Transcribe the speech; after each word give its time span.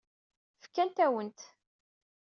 Fkant-awen-t. 0.63 1.39